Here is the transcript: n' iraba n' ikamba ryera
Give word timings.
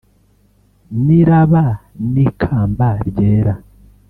n' 1.03 1.13
iraba 1.19 1.65
n' 2.11 2.19
ikamba 2.25 2.89
ryera 3.07 3.53